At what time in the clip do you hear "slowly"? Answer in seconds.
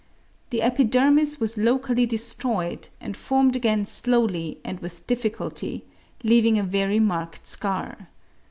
3.85-4.59